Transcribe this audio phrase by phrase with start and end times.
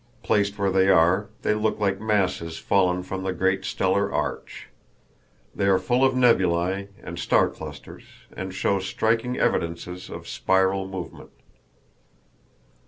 [0.23, 4.67] Placed where they are, they look like masses fallen from the great stellar arch.
[5.53, 11.29] They are full of nebulæ and star clusters, and show striking evidences of spiral movement.